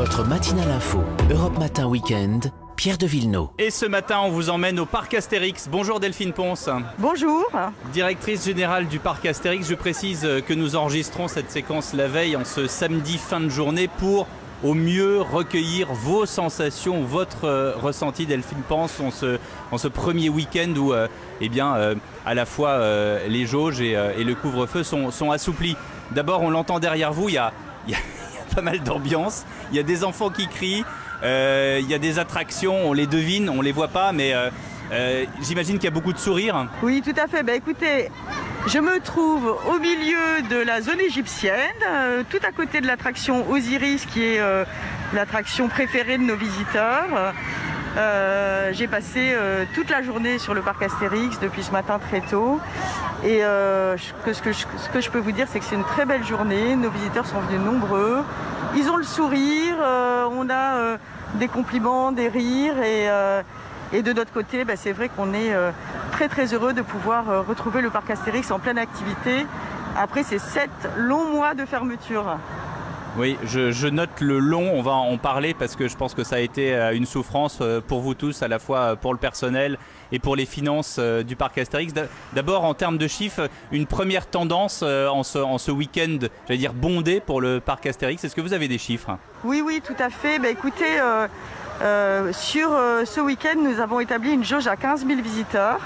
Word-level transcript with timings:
Votre 0.00 0.24
matinale 0.24 0.70
info, 0.70 1.00
Europe 1.30 1.58
Matin 1.58 1.86
Weekend, 1.86 2.50
Pierre 2.74 2.96
de 2.96 3.04
Villeneuve. 3.04 3.48
Et 3.58 3.68
ce 3.68 3.84
matin, 3.84 4.20
on 4.24 4.30
vous 4.30 4.48
emmène 4.48 4.80
au 4.80 4.86
parc 4.86 5.12
Astérix. 5.12 5.68
Bonjour 5.70 6.00
Delphine 6.00 6.32
Ponce. 6.32 6.70
Bonjour. 6.96 7.44
Directrice 7.92 8.46
générale 8.46 8.88
du 8.88 8.98
parc 8.98 9.26
Astérix, 9.26 9.68
je 9.68 9.74
précise 9.74 10.26
que 10.46 10.54
nous 10.54 10.74
enregistrons 10.74 11.28
cette 11.28 11.50
séquence 11.50 11.92
la 11.92 12.08
veille 12.08 12.34
en 12.34 12.46
ce 12.46 12.66
samedi 12.66 13.18
fin 13.18 13.40
de 13.40 13.50
journée 13.50 13.88
pour 13.98 14.26
au 14.64 14.72
mieux 14.72 15.20
recueillir 15.20 15.92
vos 15.92 16.24
sensations, 16.24 17.02
votre 17.02 17.44
euh, 17.44 17.74
ressenti 17.76 18.24
Delphine 18.24 18.62
Ponce 18.66 19.00
en 19.00 19.10
ce, 19.10 19.38
en 19.70 19.76
ce 19.76 19.88
premier 19.88 20.30
week-end 20.30 20.72
où 20.78 20.94
euh, 20.94 21.08
eh 21.42 21.50
bien, 21.50 21.76
euh, 21.76 21.94
à 22.24 22.32
la 22.32 22.46
fois 22.46 22.70
euh, 22.70 23.28
les 23.28 23.44
jauges 23.44 23.82
et, 23.82 23.98
euh, 23.98 24.16
et 24.16 24.24
le 24.24 24.34
couvre-feu 24.34 24.82
sont, 24.82 25.10
sont 25.10 25.30
assouplis. 25.30 25.76
D'abord, 26.12 26.40
on 26.40 26.48
l'entend 26.48 26.78
derrière 26.78 27.12
vous, 27.12 27.28
y 27.28 27.36
a, 27.36 27.52
il 27.86 27.92
y 27.92 27.94
a 27.94 27.98
pas 28.54 28.62
mal 28.62 28.80
d'ambiance, 28.80 29.44
il 29.70 29.76
y 29.76 29.80
a 29.80 29.82
des 29.82 30.04
enfants 30.04 30.30
qui 30.30 30.48
crient, 30.48 30.84
euh, 31.22 31.78
il 31.80 31.88
y 31.88 31.94
a 31.94 31.98
des 31.98 32.18
attractions, 32.18 32.88
on 32.88 32.92
les 32.92 33.06
devine, 33.06 33.50
on 33.50 33.60
les 33.60 33.72
voit 33.72 33.88
pas, 33.88 34.12
mais 34.12 34.34
euh, 34.34 34.50
euh, 34.92 35.24
j'imagine 35.42 35.76
qu'il 35.76 35.84
y 35.84 35.88
a 35.88 35.94
beaucoup 35.94 36.12
de 36.12 36.18
sourires. 36.18 36.68
Oui, 36.82 37.02
tout 37.04 37.14
à 37.20 37.26
fait. 37.26 37.42
Ben, 37.42 37.56
écoutez, 37.56 38.10
je 38.66 38.78
me 38.78 39.00
trouve 39.00 39.56
au 39.68 39.78
milieu 39.78 40.42
de 40.48 40.56
la 40.56 40.80
zone 40.80 41.00
égyptienne, 41.00 41.54
tout 42.30 42.40
à 42.46 42.52
côté 42.52 42.80
de 42.80 42.86
l'attraction 42.86 43.48
Osiris, 43.50 44.06
qui 44.06 44.22
est 44.22 44.40
l'attraction 45.14 45.68
préférée 45.68 46.18
de 46.18 46.24
nos 46.24 46.36
visiteurs. 46.36 47.34
J'ai 48.72 48.86
passé 48.86 49.34
toute 49.74 49.90
la 49.90 50.02
journée 50.02 50.38
sur 50.38 50.54
le 50.54 50.62
parc 50.62 50.82
Astérix 50.82 51.38
depuis 51.40 51.62
ce 51.62 51.70
matin 51.70 51.98
très 51.98 52.20
tôt. 52.20 52.60
Et 53.22 53.44
euh, 53.44 53.98
ce, 53.98 54.40
que 54.40 55.00
je, 55.00 55.10
peux 55.10 55.18
vous 55.18 55.32
dire, 55.32 55.46
c'est 55.48 55.58
que 55.58 55.64
c'est 55.66 55.74
une 55.74 55.84
très 55.84 56.06
belle 56.06 56.24
journée. 56.24 56.74
Nos 56.74 56.88
visiteurs 56.88 57.26
sont 57.26 57.40
venus 57.40 57.60
nombreux. 57.60 58.22
Ils 58.76 58.88
ont 58.90 58.96
le 58.96 59.04
sourire. 59.04 59.76
euh, 59.80 60.26
on 60.32 60.48
a 60.48 60.76
euh, 60.76 60.96
des 61.34 61.48
compliments, 61.48 62.12
des 62.12 62.28
rires. 62.28 62.80
Et, 63.92 64.02
de 64.02 64.12
notre 64.12 64.32
côté, 64.32 64.64
bah, 64.64 64.74
c'est 64.76 64.92
vrai 64.92 65.10
qu'on 65.10 65.34
est 65.34 65.52
très 66.12 66.28
très 66.28 66.54
heureux 66.54 66.72
de 66.72 66.82
pouvoir 66.82 67.46
retrouver 67.46 67.80
le 67.80 67.90
parc 67.90 68.08
Astérix 68.10 68.50
en 68.52 68.60
pleine 68.60 68.78
activité 68.78 69.46
après 69.98 70.22
ces 70.22 70.38
sept 70.38 70.70
longs 70.96 71.32
mois 71.32 71.54
de 71.54 71.64
fermeture. 71.64 72.38
Oui, 73.18 73.36
je, 73.44 73.88
note 73.88 74.20
le 74.20 74.38
long, 74.38 74.70
on 74.72 74.82
va 74.82 74.92
en 74.92 75.18
parler 75.18 75.52
parce 75.52 75.74
que 75.74 75.88
je 75.88 75.96
pense 75.96 76.14
que 76.14 76.22
ça 76.22 76.36
a 76.36 76.38
été 76.38 76.72
euh, 76.74 76.94
une 76.94 77.06
souffrance 77.06 77.58
euh, 77.60 77.80
pour 77.80 78.00
vous 78.00 78.14
tous, 78.14 78.42
à 78.42 78.48
la 78.48 78.60
fois 78.60 78.78
euh, 78.78 78.96
pour 78.96 79.12
le 79.12 79.18
personnel 79.18 79.78
et 80.12 80.20
pour 80.20 80.36
les 80.36 80.46
finances 80.46 80.98
du 80.98 81.34
parc 81.34 81.58
Astérix. 81.58 81.92
D'a- 81.92 82.06
D'abord, 82.34 82.64
en 82.64 82.72
termes 82.74 82.98
de 82.98 83.08
chiffres, 83.08 83.48
une 83.72 83.86
première 83.86 84.26
tendance 84.26 84.82
en 84.82 85.22
ce, 85.22 85.38
en 85.38 85.58
ce 85.58 85.70
week-end, 85.70 86.18
j'allais 86.46 86.58
dire 86.58 86.72
bondé 86.72 87.20
pour 87.20 87.40
le 87.40 87.60
parc 87.60 87.86
Astérix. 87.86 88.24
Est-ce 88.24 88.34
que 88.34 88.40
vous 88.40 88.52
avez 88.52 88.68
des 88.68 88.78
chiffres? 88.78 89.16
Oui, 89.44 89.62
oui, 89.64 89.82
tout 89.84 90.00
à 90.02 90.10
fait. 90.10 90.38
Bah, 90.38 90.48
écoutez, 90.48 90.98
sur 92.32 92.70
ce 93.04 93.20
week-end, 93.20 93.58
nous 93.62 93.80
avons 93.80 94.00
établi 94.00 94.32
une 94.32 94.44
jauge 94.44 94.66
à 94.66 94.76
15 94.76 95.06
000 95.06 95.20
visiteurs. 95.20 95.78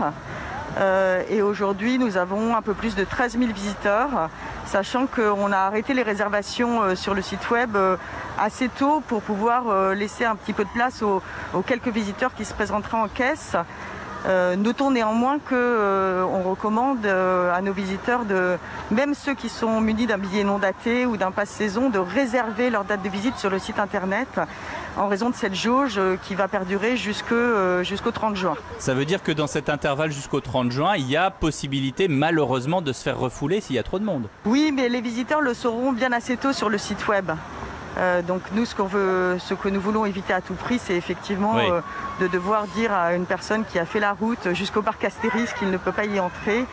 Euh, 0.79 1.23
et 1.29 1.43
aujourd'hui, 1.43 1.99
nous 1.99 2.17
avons 2.17 2.57
un 2.57 2.63
peu 2.63 2.75
plus 2.75 2.97
de 2.97 3.05
13 3.05 3.39
000 3.39 3.53
visiteurs, 3.53 4.29
sachant 4.67 5.07
qu'on 5.07 5.53
a 5.53 5.59
arrêté 5.59 5.95
les 5.95 6.03
réservations 6.03 6.83
euh, 6.83 6.95
sur 6.95 7.15
le 7.15 7.23
site 7.23 7.51
web 7.51 7.77
euh, 7.77 7.97
assez 8.39 8.69
tôt 8.69 9.03
pour 9.07 9.23
pouvoir 9.23 9.95
laisser 9.95 10.25
un 10.25 10.35
petit 10.35 10.53
peu 10.53 10.65
de 10.65 10.71
place 10.71 11.03
aux, 11.03 11.23
quelques 11.67 11.89
visiteurs 11.89 12.35
qui 12.35 12.45
se 12.45 12.53
présenteraient 12.53 12.99
en 12.99 13.09
caisse. 13.09 13.57
Notons 14.57 14.91
néanmoins 14.91 15.39
que 15.39 15.55
euh, 15.55 16.25
on 16.25 16.43
recommande 16.43 17.05
à 17.07 17.61
nos 17.61 17.73
visiteurs 17.73 18.23
même 18.91 19.15
ceux 19.15 19.35
qui 19.35 19.49
sont 19.49 19.81
munis 19.81 20.07
d'un 20.07 20.19
billet 20.19 20.45
non 20.45 20.59
daté 20.59 21.05
ou 21.05 21.17
d'un 21.17 21.31
passe 21.31 21.51
saison, 21.51 21.91
de 21.91 21.99
réserver 21.99 22.71
leur 22.71 22.85
date 22.85 23.03
de 23.03 23.09
visite 23.09 23.37
sur 23.37 23.51
le 23.51 23.59
site 23.59 23.79
internet 23.79 24.41
en 24.97 25.09
raison 25.09 25.31
de 25.31 25.35
cette 25.35 25.55
jauge 25.55 25.95
euh, 25.99 26.17
qui 26.23 26.35
va 26.35 26.49
perdurer 26.49 26.95
euh, 27.33 27.83
jusqu'au 27.83 28.11
30 28.11 28.37
juin. 28.37 28.55
Ça 28.79 28.95
veut 28.95 29.05
dire 29.05 29.23
que 29.23 29.33
dans 29.33 29.47
cet 29.47 29.69
intervalle 29.69 30.13
jusqu'au 30.13 30.41
30 30.41 30.71
juin, 30.71 30.95
il 30.97 31.09
y 31.09 31.17
a 31.17 31.31
possibilité 31.31 32.09
malheureusement 32.09 32.83
de 32.83 32.93
se 32.93 33.03
faire 33.03 33.19
refouler 33.19 33.61
s'il 33.61 33.77
y 33.77 33.79
a 33.79 33.83
trop 33.83 33.99
de 33.99 34.05
monde. 34.05 34.29
Oui, 34.45 34.73
mais 34.75 34.89
les 34.89 35.01
visiteurs 35.01 35.41
le 35.41 35.55
sauront 35.55 35.93
bien 35.93 36.13
assez 36.13 36.37
tôt 36.37 36.53
sur 36.53 36.69
le 36.69 36.79
site 36.79 37.07
web. 37.09 37.31
Euh, 37.97 38.23
donc 38.23 38.43
nous, 38.53 38.65
ce, 38.65 38.75
qu'on 38.75 38.87
veut, 38.87 39.37
ce 39.39 39.55
que 39.55 39.69
nous 39.69 39.81
voulons 39.81 40.05
éviter 40.05 40.33
à 40.33 40.41
tout 40.41 40.55
prix, 40.55 40.81
c'est 40.83 40.97
effectivement 40.97 41.55
Oui. 41.57 41.71
euh, 41.71 41.81
de 42.21 42.27
devoir 42.27 42.67
dire 42.69 42.93
à 42.93 43.15
une 43.15 43.27
personne 43.27 43.65
qui 43.65 43.79
a 43.79 43.87
fait 43.87 44.01
la 44.01 44.13
route 44.13 44.53
jusqu'au 44.53 44.83
parc 44.83 45.05
Astérix 45.05 45.53
qu'il 45.53 45.71
ne 45.71 45.77
peut 45.77 45.93
pas 45.93 46.05
y 46.05 46.19
entrer. 46.19 46.65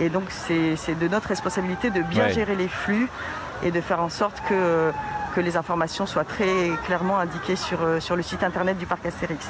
Et 0.00 0.08
donc 0.08 0.24
c'est 0.30 0.98
de 0.98 1.08
notre 1.08 1.28
responsabilité 1.28 1.90
de 1.90 2.02
bien 2.02 2.28
gérer 2.28 2.56
les 2.56 2.66
flux 2.68 3.08
et 3.62 3.70
de 3.70 3.80
faire 3.80 4.00
en 4.00 4.08
sorte 4.08 4.42
que, 4.48 4.90
que 5.34 5.40
les 5.40 5.56
informations 5.56 6.06
soient 6.06 6.24
très 6.24 6.70
clairement 6.86 7.18
indiquées 7.18 7.56
sur, 7.56 7.82
euh, 7.82 8.00
sur 8.00 8.16
le 8.16 8.22
site 8.22 8.42
internet 8.42 8.78
du 8.78 8.86
parc 8.86 9.04
Astérix. 9.06 9.46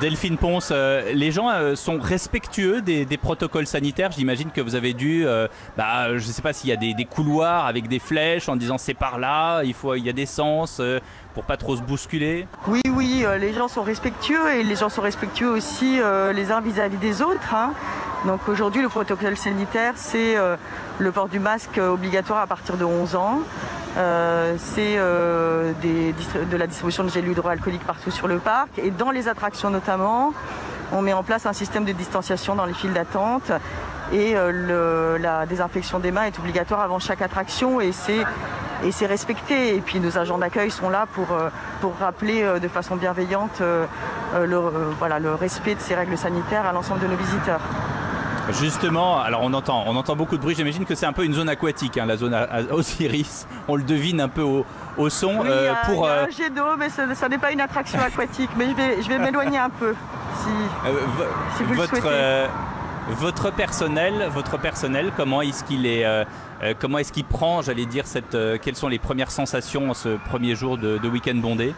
Delphine 0.00 0.38
Ponce, 0.38 0.70
euh, 0.72 1.12
les 1.12 1.30
gens 1.30 1.50
euh, 1.50 1.74
sont 1.74 1.98
respectueux 2.00 2.80
des, 2.80 3.04
des 3.04 3.18
protocoles 3.18 3.66
sanitaires. 3.66 4.12
J'imagine 4.12 4.50
que 4.50 4.62
vous 4.62 4.76
avez 4.76 4.94
dû, 4.94 5.26
euh, 5.26 5.46
bah, 5.76 6.08
je 6.16 6.26
ne 6.26 6.32
sais 6.32 6.40
pas 6.40 6.54
s'il 6.54 6.70
y 6.70 6.72
a 6.72 6.76
des, 6.76 6.94
des 6.94 7.04
couloirs 7.04 7.66
avec 7.66 7.86
des 7.88 7.98
flèches 7.98 8.48
en 8.48 8.56
disant 8.56 8.78
c'est 8.78 8.94
par 8.94 9.18
là, 9.18 9.62
il 9.62 9.74
faut, 9.74 9.94
il 9.94 10.02
y 10.02 10.08
a 10.08 10.14
des 10.14 10.24
sens 10.24 10.80
pour 11.34 11.44
pas 11.44 11.58
trop 11.58 11.76
se 11.76 11.82
bousculer. 11.82 12.46
Oui, 12.66 12.80
oui, 12.96 13.26
les 13.38 13.52
gens 13.52 13.68
sont 13.68 13.82
respectueux 13.82 14.54
et 14.54 14.62
les 14.62 14.76
gens 14.76 14.88
sont 14.88 15.02
respectueux 15.02 15.50
aussi 15.50 15.98
les 16.32 16.50
uns 16.52 16.60
vis-à-vis 16.62 16.96
des 16.96 17.20
autres. 17.20 17.52
hein. 17.54 17.72
Donc 18.24 18.48
aujourd'hui, 18.48 18.80
le 18.80 18.88
protocole 18.88 19.36
sanitaire, 19.36 19.94
c'est 19.96 20.36
le 20.98 21.12
port 21.12 21.28
du 21.28 21.40
masque 21.40 21.76
obligatoire 21.78 22.40
à 22.40 22.46
partir 22.46 22.76
de 22.78 22.84
11 22.84 23.16
ans. 23.16 23.40
Euh, 23.96 24.56
c'est 24.58 24.96
euh, 24.96 25.72
de 25.82 26.56
la 26.56 26.66
distribution 26.66 27.04
de 27.04 27.10
gel 27.10 27.28
hydroalcoolique 27.28 27.84
partout 27.84 28.10
sur 28.10 28.26
le 28.26 28.38
parc 28.38 28.78
et 28.78 28.90
dans 28.90 29.10
les 29.10 29.28
attractions 29.28 29.70
notamment. 29.70 30.32
On 30.92 31.00
met 31.00 31.12
en 31.12 31.22
place 31.22 31.46
un 31.46 31.52
système 31.52 31.84
de 31.84 31.92
distanciation 31.92 32.54
dans 32.54 32.66
les 32.66 32.74
files 32.74 32.92
d'attente 32.92 33.50
et 34.12 34.32
euh, 34.36 35.18
la 35.18 35.46
désinfection 35.46 35.98
des 35.98 36.10
mains 36.10 36.24
est 36.24 36.38
obligatoire 36.38 36.80
avant 36.80 36.98
chaque 36.98 37.22
attraction 37.22 37.80
et 37.80 37.92
c'est 37.92 39.06
respecté. 39.06 39.76
Et 39.76 39.80
puis 39.80 40.00
nos 40.00 40.18
agents 40.18 40.38
d'accueil 40.38 40.70
sont 40.70 40.90
là 40.90 41.06
pour, 41.12 41.28
rappeler 42.00 42.44
de 42.60 42.68
façon 42.68 42.96
bienveillante 42.96 43.60
le 44.34 45.34
respect 45.34 45.74
de 45.74 45.80
ces 45.80 45.94
règles 45.94 46.18
sanitaires 46.18 46.66
à 46.66 46.72
l'ensemble 46.72 47.00
de 47.00 47.06
nos 47.06 47.16
visiteurs. 47.16 47.60
Justement, 48.50 49.20
alors 49.20 49.40
on 49.42 49.52
entend, 49.54 49.84
on 49.86 49.96
entend 49.96 50.16
beaucoup 50.16 50.36
de 50.36 50.42
bruit. 50.42 50.54
J'imagine 50.54 50.84
que 50.84 50.94
c'est 50.94 51.06
un 51.06 51.12
peu 51.14 51.24
une 51.24 51.32
zone 51.32 51.48
aquatique, 51.48 51.96
hein, 51.96 52.04
la 52.06 52.16
zone 52.16 52.34
à- 52.34 52.42
à 52.42 52.62
Osiris. 52.72 53.46
On 53.68 53.76
le 53.76 53.82
devine 53.82 54.20
un 54.20 54.28
peu 54.28 54.42
au, 54.42 54.66
au 54.98 55.08
son. 55.08 55.38
Oui, 55.40 55.48
Euh, 55.48 55.60
il 55.62 55.64
y 55.64 55.68
a- 55.68 55.74
pour 55.86 56.04
il 56.04 56.08
y 56.08 56.10
a 56.10 56.14
euh, 56.16 56.26
un 56.26 56.30
jet 56.30 56.50
d'eau, 56.50 56.76
mais 56.78 56.90
ce 56.90 57.14
ça 57.14 57.28
n'est 57.28 57.38
pas 57.38 57.52
une 57.52 57.60
attraction 57.62 57.98
aquatique. 58.06 58.50
Mais 58.58 58.68
je 58.68 58.74
vais, 58.74 59.02
je 59.02 59.08
vais 59.08 59.18
m'éloigner 59.18 59.58
un 59.58 59.70
peu. 59.70 59.94
Si... 60.42 60.50
euh, 60.86 60.90
vo- 61.16 61.24
Si 61.56 61.62
vous 61.64 61.70
le 61.72 61.76
votre 61.76 61.96
souhaitez. 61.96 62.46
votre 63.18 63.50
personnel, 63.50 64.28
votre 64.32 64.58
personnel, 64.58 65.10
comment 65.16 65.40
est-ce 65.40 65.64
qu'il 65.64 65.86
est, 65.86 66.04
euh, 66.04 66.24
comment 66.78 66.98
est-ce 66.98 67.12
qu'il 67.12 67.24
prend, 67.24 67.62
j'allais 67.62 67.86
dire, 67.86 68.06
cette, 68.06 68.34
euh, 68.34 68.58
quelles 68.60 68.76
sont 68.76 68.88
les 68.88 68.98
premières 68.98 69.30
sensations 69.30 69.90
en 69.90 69.94
ce 69.94 70.16
premier 70.28 70.54
jour 70.54 70.76
de, 70.76 70.98
de 70.98 71.08
week-end 71.08 71.36
bondé? 71.36 71.74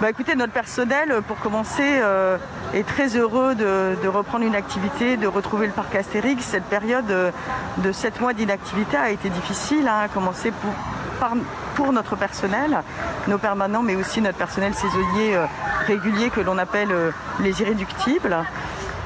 Bah 0.00 0.08
écoutez, 0.08 0.34
notre 0.34 0.52
personnel, 0.54 1.20
pour 1.28 1.38
commencer, 1.40 2.00
euh, 2.02 2.38
est 2.74 2.86
très 2.86 3.16
heureux 3.16 3.54
de, 3.54 3.96
de 4.02 4.08
reprendre 4.08 4.44
une 4.44 4.54
activité, 4.54 5.16
de 5.16 5.26
retrouver 5.26 5.66
le 5.66 5.72
parc 5.72 5.94
Astérix. 5.94 6.44
Cette 6.44 6.64
période 6.64 7.10
euh, 7.10 7.30
de 7.78 7.92
7 7.92 8.20
mois 8.20 8.32
d'inactivité 8.32 8.96
a 8.96 9.10
été 9.10 9.28
difficile, 9.30 9.88
hein, 9.88 10.02
à 10.04 10.08
commencer 10.08 10.50
pour, 10.52 10.72
par- 11.18 11.32
pour 11.74 11.92
notre 11.92 12.16
personnel, 12.16 12.82
nos 13.28 13.38
permanents, 13.38 13.82
mais 13.82 13.96
aussi 13.96 14.20
notre 14.20 14.38
personnel 14.38 14.74
saisonnier 14.74 15.36
euh, 15.36 15.46
régulier 15.86 16.30
que 16.30 16.40
l'on 16.40 16.58
appelle 16.58 16.92
euh, 16.92 17.10
les 17.40 17.60
irréductibles. 17.62 18.36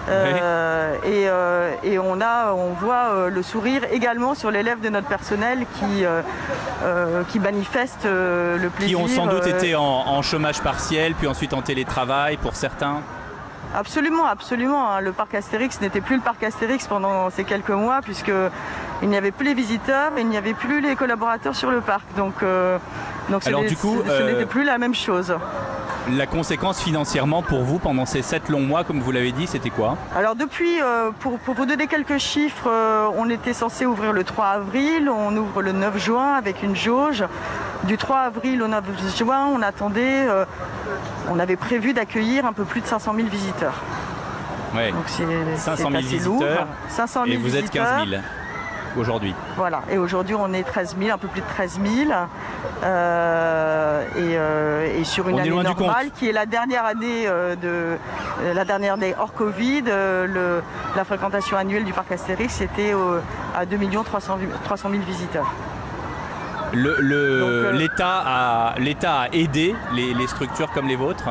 Euh, 0.06 0.96
et, 1.04 1.28
euh, 1.30 1.72
et 1.82 1.98
on 1.98 2.20
a, 2.20 2.52
on 2.52 2.74
voit 2.74 3.08
euh, 3.14 3.30
le 3.30 3.42
sourire 3.42 3.84
également 3.90 4.34
sur 4.34 4.50
les 4.50 4.62
lèvres 4.62 4.82
de 4.82 4.90
notre 4.90 5.08
personnel 5.08 5.64
qui, 5.78 6.04
qui 7.30 7.40
manifeste 7.40 8.04
le 8.04 8.58
Qui 8.68 8.76
plaisir. 8.76 9.00
ont 9.00 9.08
sans 9.08 9.26
doute 9.26 9.46
été 9.46 9.74
en, 9.74 9.82
en 9.82 10.20
chômage 10.20 10.60
partiel, 10.60 11.14
puis 11.14 11.26
ensuite 11.26 11.54
en 11.54 11.62
télétravail 11.62 12.36
pour 12.36 12.54
certains. 12.54 13.00
Absolument, 13.74 14.24
absolument. 14.26 14.88
hein. 14.90 15.00
Le 15.00 15.12
parc 15.12 15.34
Astérix 15.34 15.80
n'était 15.80 16.00
plus 16.00 16.16
le 16.16 16.22
parc 16.22 16.42
Astérix 16.44 16.86
pendant 16.86 17.28
ces 17.30 17.44
quelques 17.44 17.70
mois 17.70 18.00
puisque 18.02 18.32
il 19.02 19.08
n'y 19.08 19.16
avait 19.16 19.32
plus 19.32 19.44
les 19.46 19.54
visiteurs, 19.54 20.12
il 20.16 20.28
n'y 20.28 20.36
avait 20.36 20.54
plus 20.54 20.80
les 20.80 20.94
collaborateurs 20.96 21.54
sur 21.56 21.70
le 21.70 21.80
parc. 21.80 22.04
Donc, 22.16 22.34
euh, 22.42 22.78
donc 23.30 23.42
ce 23.42 23.48
Alors, 23.48 23.62
du 23.64 23.76
coup, 23.76 24.00
ce- 24.06 24.10
euh, 24.10 24.32
n'était 24.32 24.46
plus 24.46 24.64
la 24.64 24.78
même 24.78 24.94
chose. 24.94 25.34
La 26.10 26.26
conséquence 26.26 26.82
financièrement 26.82 27.40
pour 27.42 27.62
vous 27.62 27.78
pendant 27.78 28.04
ces 28.04 28.20
sept 28.20 28.50
longs 28.50 28.60
mois, 28.60 28.84
comme 28.84 29.00
vous 29.00 29.10
l'avez 29.10 29.32
dit, 29.32 29.46
c'était 29.46 29.70
quoi? 29.70 29.96
Alors 30.14 30.34
depuis, 30.36 30.78
euh, 30.82 31.10
pour, 31.18 31.38
pour 31.38 31.54
vous 31.54 31.64
donner 31.64 31.86
quelques 31.86 32.18
chiffres, 32.18 32.70
on 33.16 33.28
était 33.30 33.54
censé 33.54 33.86
ouvrir 33.86 34.12
le 34.12 34.22
3 34.22 34.48
avril, 34.48 35.08
on 35.08 35.34
ouvre 35.34 35.62
le 35.62 35.72
9 35.72 35.96
juin 35.96 36.34
avec 36.34 36.62
une 36.62 36.76
jauge. 36.76 37.24
Du 37.84 37.96
3 37.96 38.18
avril 38.18 38.62
au 38.62 38.68
9 38.68 38.84
juin, 39.16 39.46
on 39.54 39.62
attendait, 39.62 40.26
on 41.30 41.38
avait 41.38 41.56
prévu 41.56 41.92
d'accueillir 41.92 42.46
un 42.46 42.52
peu 42.52 42.64
plus 42.64 42.80
de 42.80 42.86
500 42.86 43.14
000 43.16 43.28
visiteurs. 43.28 43.74
Ouais. 44.74 44.90
Donc 44.92 45.04
c'est 45.06 45.24
500 45.56 45.76
000 45.76 45.90
c'est 45.90 45.96
assez 45.98 46.06
visiteurs. 46.16 46.38
lourd. 46.38 46.66
500 46.88 47.24
000 47.26 47.34
Et 47.34 47.36
vous 47.38 47.54
êtes 47.56 47.62
visiteurs. 47.62 47.86
15 47.98 48.08
000 48.08 48.22
aujourd'hui. 48.96 49.34
Voilà, 49.56 49.82
et 49.90 49.98
aujourd'hui 49.98 50.34
on 50.36 50.52
est 50.52 50.62
13 50.62 50.96
000, 51.00 51.12
un 51.12 51.18
peu 51.18 51.28
plus 51.28 51.40
de 51.40 51.46
13 51.46 51.78
000. 51.84 52.10
Euh, 52.84 54.02
Et, 54.16 54.36
euh, 54.36 54.98
et 55.00 55.04
sur 55.04 55.28
une 55.28 55.36
On 55.36 55.38
année 55.38 55.50
normale, 55.50 56.10
qui 56.14 56.28
est 56.28 56.32
la 56.32 56.46
dernière 56.46 56.84
année 56.84 57.26
euh, 57.26 57.56
de 57.56 57.96
la 58.54 58.64
dernière 58.64 58.94
année 58.94 59.14
hors 59.18 59.32
Covid, 59.32 59.82
le- 59.82 60.62
la 60.96 61.04
fréquentation 61.04 61.56
annuelle 61.56 61.84
du 61.84 61.92
parc 61.92 62.12
Astérix 62.12 62.60
était 62.60 62.94
à 63.56 63.64
2 63.66 63.76
300 64.04 64.38
300 64.64 64.90
000 64.90 65.02
visiteurs. 65.02 65.50
Le- 66.74 66.96
le- 67.00 67.40
Donc, 67.40 67.48
euh, 67.50 67.72
L'État 67.72 68.22
a, 69.22 69.28
aidé 69.32 69.74
les, 69.94 70.12
les 70.14 70.26
structures 70.26 70.70
comme 70.72 70.88
les 70.88 70.96
vôtres. 70.96 71.28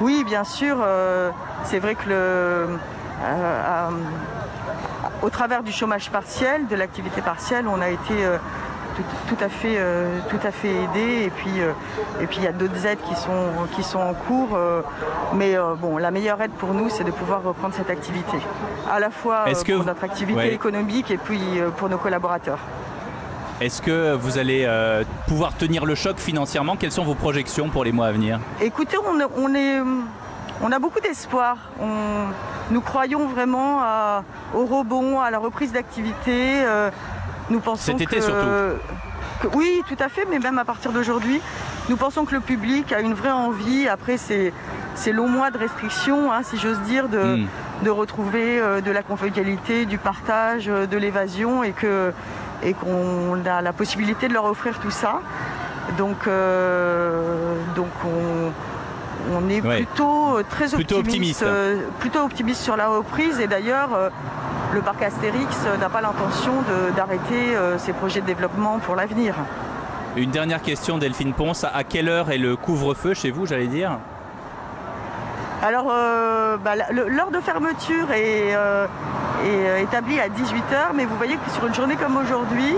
Oui, 0.00 0.24
bien 0.24 0.44
sûr. 0.44 0.76
euh, 0.80 1.30
c'est 1.64 1.78
vrai 1.80 1.94
que 1.94 2.08
le, 2.08 2.14
euh, 2.14 3.88
au 5.22 5.30
travers 5.30 5.62
du 5.62 5.72
chômage 5.72 6.10
partiel, 6.10 6.66
de 6.68 6.76
l'activité 6.76 7.20
partielle, 7.20 7.66
on 7.68 7.80
a 7.80 7.88
été 7.88 8.14
tout, 8.96 9.02
tout 9.34 9.44
à 9.44 9.48
fait, 9.48 9.74
euh, 9.76 10.18
tout 10.30 10.38
à 10.46 10.50
fait 10.52 10.70
aidé. 10.70 11.24
Et 11.26 11.30
puis, 11.30 11.60
euh, 11.60 11.72
et 12.20 12.26
puis 12.26 12.38
il 12.38 12.44
y 12.44 12.48
a 12.48 12.52
d'autres 12.52 12.86
aides 12.86 13.00
qui 13.08 13.14
sont, 13.16 13.46
qui 13.74 13.82
sont 13.82 13.98
en 14.00 14.14
cours. 14.14 14.50
euh, 14.54 14.82
mais 15.34 15.56
bon, 15.80 15.98
la 15.98 16.10
meilleure 16.10 16.40
aide 16.40 16.52
pour 16.52 16.72
nous, 16.74 16.88
c'est 16.88 17.04
de 17.04 17.10
pouvoir 17.10 17.42
reprendre 17.42 17.74
cette 17.74 17.90
activité, 17.90 18.38
à 18.90 19.00
la 19.00 19.10
fois 19.10 19.44
que 19.52 19.72
pour 19.72 19.84
notre 19.84 20.04
activité 20.04 20.38
Ouais. 20.38 20.54
économique 20.54 21.10
et 21.10 21.18
puis 21.18 21.40
pour 21.76 21.88
nos 21.88 21.98
collaborateurs. 21.98 22.58
Est-ce 23.60 23.82
que 23.82 24.14
vous 24.14 24.38
allez 24.38 24.64
euh, 24.66 25.02
pouvoir 25.26 25.52
tenir 25.56 25.84
le 25.84 25.94
choc 25.96 26.18
financièrement? 26.18 26.76
Quelles 26.76 26.92
sont 26.92 27.04
vos 27.04 27.14
projections 27.16 27.68
pour 27.68 27.84
les 27.84 27.90
mois 27.92 28.06
à 28.06 28.12
venir? 28.12 28.38
Écoutez, 28.60 28.96
on, 28.98 29.18
on 29.36 29.54
est, 29.54 29.80
on 30.62 30.70
a 30.70 30.78
beaucoup 30.78 31.00
d'espoir. 31.00 31.56
Nous 32.70 32.80
croyons 32.80 33.26
vraiment 33.26 33.80
à- 33.80 34.22
au 34.54 34.64
rebond, 34.64 35.20
à 35.20 35.30
la 35.30 35.38
reprise 35.38 35.72
d'activité. 35.72 36.64
Euh, 36.64 36.90
Nous 37.50 37.60
pensons 37.60 37.92
Cet 37.92 38.02
été 38.02 38.16
que- 38.16 38.22
surtout. 38.22 38.46
que- 39.40 39.56
oui, 39.56 39.82
tout 39.88 39.96
à 39.98 40.08
fait, 40.10 40.26
mais 40.30 40.38
même 40.38 40.58
à 40.58 40.64
partir 40.66 40.92
d'aujourd'hui, 40.92 41.40
nous 41.88 41.96
pensons 41.96 42.26
que 42.26 42.34
le 42.34 42.40
public 42.42 42.92
a 42.92 43.00
une 43.00 43.14
vraie 43.14 43.30
envie, 43.32 43.88
après 43.88 44.18
ces, 44.18 44.52
ces 44.94 45.12
longs 45.12 45.28
mois 45.28 45.50
de 45.50 45.56
restrictions, 45.58 46.30
hein, 46.30 46.42
si 46.44 46.58
j'ose 46.58 46.78
dire, 46.80 47.08
de, 47.08 47.36
Hmm. 47.38 47.46
de 47.84 47.90
retrouver 47.90 48.60
euh, 48.60 48.80
de 48.82 48.90
la 48.90 49.02
convivialité, 49.02 49.86
du 49.86 49.96
partage, 49.96 50.68
euh, 50.68 50.86
de 50.86 50.96
l'évasion 50.98 51.62
et 51.64 51.72
que 51.72 52.12
et 52.62 52.74
qu'on 52.74 53.38
a 53.46 53.62
la 53.62 53.72
possibilité 53.72 54.28
de 54.28 54.34
leur 54.34 54.44
offrir 54.44 54.78
tout 54.80 54.90
ça. 54.90 55.20
Donc, 55.96 56.26
euh, 56.26 57.54
donc 57.76 57.88
on, 58.04 58.52
on 59.36 59.48
est 59.48 59.60
Ouais. 59.60 59.76
plutôt 59.84 60.36
euh, 60.38 60.44
très 60.48 60.68
Plutôt 60.68 60.98
optimiste. 60.98 61.42
euh, 61.42 61.80
plutôt 62.00 62.20
optimiste 62.20 62.60
sur 62.62 62.76
la 62.76 62.88
reprise. 62.88 63.40
Et 63.40 63.46
d'ailleurs, 63.46 63.94
euh, 63.94 64.10
le 64.74 64.80
parc 64.80 65.02
Astérix 65.02 65.56
n'a 65.80 65.88
pas 65.88 66.00
l'intention 66.00 66.52
d'arrêter 66.94 67.56
ses 67.78 67.94
projets 67.94 68.20
de 68.20 68.26
développement 68.26 68.78
pour 68.80 68.96
l'avenir. 68.96 69.34
Une 70.16 70.30
dernière 70.30 70.60
question, 70.60 70.98
Delphine 70.98 71.32
Ponce. 71.32 71.64
À 71.64 71.84
quelle 71.84 72.08
heure 72.08 72.30
est 72.30 72.36
le 72.38 72.54
couvre-feu 72.54 73.14
chez 73.14 73.30
vous, 73.30 73.46
j'allais 73.46 73.66
dire? 73.66 73.92
Alors, 75.62 75.86
euh, 75.90 76.56
bah, 76.56 76.72
l'heure 76.92 77.30
de 77.32 77.40
fermeture 77.40 78.12
est, 78.12 78.54
euh, 78.54 78.86
est, 79.44 79.48
euh, 79.48 79.78
établie 79.82 80.20
à 80.20 80.28
18h, 80.28 80.92
mais 80.94 81.04
vous 81.04 81.16
voyez 81.16 81.34
que 81.36 81.50
sur 81.50 81.66
une 81.66 81.74
journée 81.74 81.96
comme 81.96 82.16
aujourd'hui, 82.16 82.74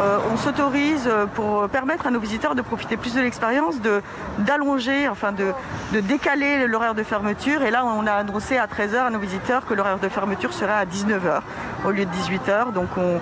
euh, 0.00 0.18
on 0.32 0.36
s'autorise 0.38 1.08
pour 1.34 1.68
permettre 1.68 2.06
à 2.06 2.10
nos 2.10 2.18
visiteurs 2.20 2.54
de 2.54 2.62
profiter 2.62 2.96
plus 2.96 3.14
de 3.14 3.20
l'expérience, 3.20 3.80
de 3.80 4.00
d'allonger, 4.38 5.06
enfin 5.08 5.32
de, 5.32 5.52
de 5.92 6.00
décaler 6.00 6.66
l'horaire 6.66 6.94
de 6.94 7.02
fermeture. 7.02 7.62
Et 7.62 7.70
là, 7.70 7.84
on 7.84 8.06
a 8.06 8.12
annoncé 8.12 8.56
à 8.56 8.66
13h 8.66 9.06
à 9.06 9.10
nos 9.10 9.18
visiteurs 9.18 9.66
que 9.66 9.74
l'horaire 9.74 9.98
de 9.98 10.08
fermeture 10.08 10.54
serait 10.54 10.72
à 10.72 10.86
19h 10.86 11.40
au 11.86 11.90
lieu 11.90 12.06
de 12.06 12.10
18h. 12.10 12.72
Donc, 12.72 12.88
on, 12.96 13.20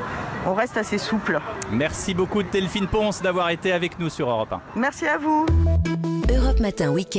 on 0.48 0.54
reste 0.54 0.76
assez 0.76 0.98
souple. 0.98 1.40
Merci 1.72 2.14
beaucoup, 2.14 2.42
Delphine 2.44 2.86
Ponce, 2.86 3.20
d'avoir 3.20 3.50
été 3.50 3.72
avec 3.72 3.98
nous 3.98 4.08
sur 4.08 4.30
Europe 4.30 4.52
1. 4.52 4.60
Merci 4.76 5.06
à 5.08 5.18
vous. 5.18 5.44
Europe 6.32 6.60
Matin 6.60 6.90
Week-end. 6.90 7.10